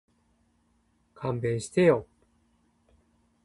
[1.13, 2.07] 勘弁してよ